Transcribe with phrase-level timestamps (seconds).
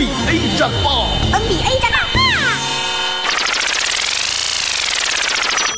[0.00, 2.20] NBA 战报，NBA 战报。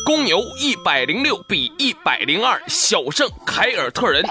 [0.06, 4.24] 公牛一百零六比一百零二小胜凯尔特人。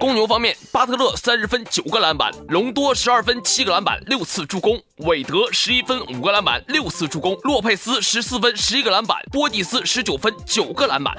[0.00, 11.16] 公牛方面，巴特勒三十分九个篮板，隆多十二分七个篮板六次助攻，韦德十一分五个篮板六次助攻，洛佩斯十四分十一个篮板，波蒂斯十九分九个篮板。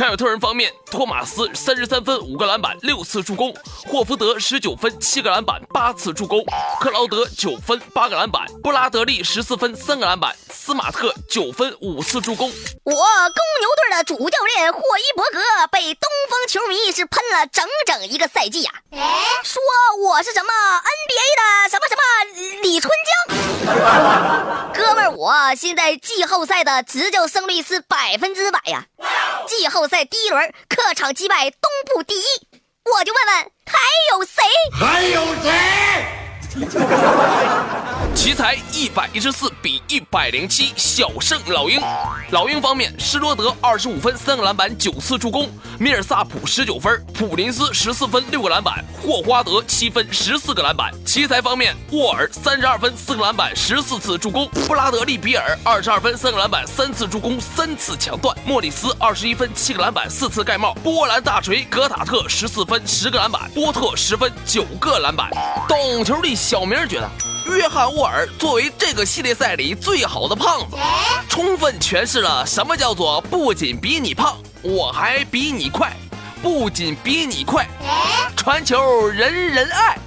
[0.00, 3.54] 凯尔特人方面，托马斯三十三分五个篮板六次助攻，
[3.86, 6.42] 霍福德十九分七个篮板八次助攻，
[6.80, 12.48] 克劳德九分八个篮板，布拉德利十四分三个篮板，斯马特九分五次助攻。
[12.48, 15.38] 我公牛队的主教练霍伊伯格
[15.70, 18.70] 被东方球迷是喷了整整一个赛季呀，
[19.44, 19.60] 说
[20.02, 22.00] 我是什么 NBA 的什么什么
[22.62, 23.36] 李春江。
[24.72, 28.86] 哥们儿，我现在季后赛的执教胜率是百分之百呀。
[29.50, 31.60] 季后赛第一轮客场击败东
[31.92, 32.22] 部第一，
[32.84, 33.34] 我就问问
[33.66, 33.80] 还
[34.12, 34.40] 有谁？
[34.72, 35.50] 还有谁？
[38.20, 41.80] 奇才一百一十四比一百零七小胜老鹰。
[42.32, 50.92] 老鹰方面，施罗德二十五分三个篮板九次助攻，米尔萨普十九分，普林斯十四分六个篮板，霍华德七分十四个篮板。
[51.02, 65.30] 奇才方面，沃尔三十二分四个篮板十四次助攻，布拉德利比尔二十二分三个篮板三次助攻三次抢断，莫里斯二十一分七个篮板四次盖帽，波兰大锤格塔特十四分十个篮板，波特十分九个篮板。
[65.66, 67.10] 懂球的小明觉得。
[67.46, 70.76] 约翰沃尔作为这个系列赛里最好的胖子，
[71.28, 75.88] 充分诠释了什么叫做不仅比你胖，我还比你快；
[76.42, 77.66] 不仅比你快，
[78.36, 79.98] 传球人人爱。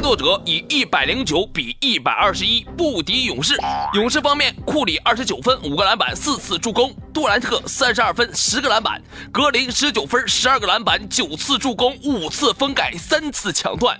[0.00, 3.54] 开拓者以一百零九比一百二十一不敌勇士。
[3.92, 8.98] 勇士方面，库里二十九分五个篮板四次助攻，杜兰特三十二分十个篮板，
[9.30, 13.94] 格林十九分十二个篮板九次助攻五次封盖三次抢断，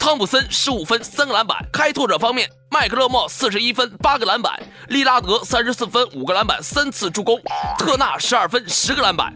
[0.00, 1.64] 汤普森十五分三个篮板。
[1.72, 7.40] 开拓者方面，麦克勒莫四十一分八个篮板，利拉德三十四分五个篮板三次助攻，
[7.78, 9.32] 特纳十二分十个篮板。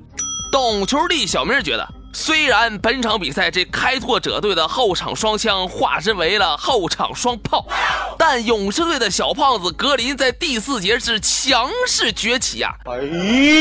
[0.51, 2.00] 懂球的小明觉得。
[2.13, 7.67] 虽然本场比赛这开拓者队的后场双枪化身为了后场双炮，
[8.19, 12.75] 但勇士队的小胖子格林在第四节是强势崛起呀！
[12.85, 12.97] 哎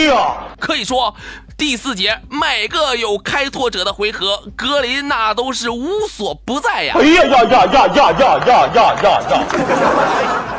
[0.09, 1.15] 呀，可以说
[1.55, 6.95] 第四节每个有开拓者的回合，格林那都是无所不在呀！
[6.97, 10.58] 哎呀呀呀呀呀呀呀呀呀！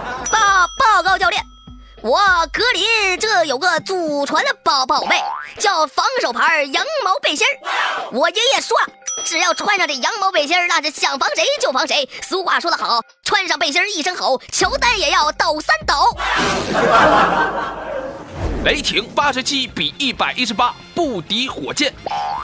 [2.03, 2.19] 我
[2.51, 5.23] 格林这有个祖传的宝宝贝，
[5.59, 8.09] 叫防守牌羊毛背心儿。
[8.11, 8.87] 我爷爷说了，
[9.23, 12.09] 只要穿上这羊毛背心儿，那是想防谁就防谁。
[12.23, 16.17] 俗话说得好，穿上背心儿一声吼，乔丹也要抖三抖。
[18.65, 21.93] 雷霆八十七比一百一十八不敌火箭。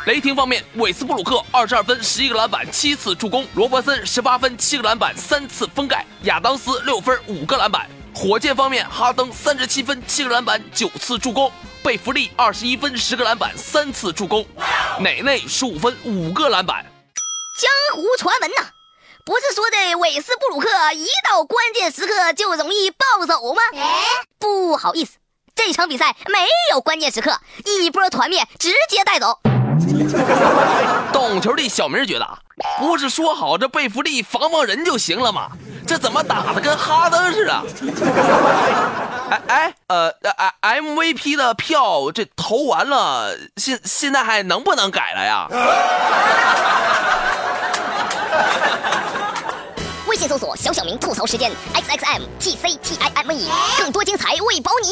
[0.05, 7.89] 雷霆方面，韦斯布鲁克二十二分十一个篮板七次助攻，罗伯森十八分七个篮板三次封盖，亚当斯六分五个篮板。
[8.19, 14.47] 火箭方面，哈登三十七分七个篮板九次助攻，贝弗利二十一分十个篮板三次助攻，
[14.99, 16.83] 内内十五分五个篮板。
[17.61, 18.69] 江湖传闻呐，
[19.23, 23.61] 不是说的韦斯布鲁克一到关键时刻就容易暴走吗？
[24.39, 25.19] 不好意思，
[25.55, 29.39] 这场比赛没有关键时刻，一波团灭直接带走。
[31.13, 32.39] 懂球的小明觉得啊，
[32.79, 35.51] 不是说好这贝弗利防防人就行了吗？
[35.87, 37.53] 这怎么打的跟哈登似的？
[39.31, 40.13] 哎哎，呃
[40.61, 45.49] ，M V P 的票这投完了，现现在还能不能改了呀？
[50.07, 54.89] 微信搜索“小小明吐槽时间 ”，X X M T C T I M E，更多精彩为保你。